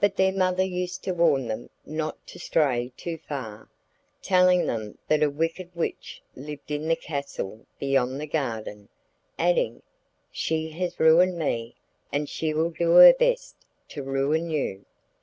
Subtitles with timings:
[0.00, 3.70] But their mother used to warn them not to stray too far,
[4.20, 8.90] telling them that a wicked witch lived in the castle beyond the garden,
[9.38, 9.80] adding,
[10.30, 11.74] 'She has ruined me,
[12.12, 13.56] and she will do her best
[13.88, 14.84] to ruin you.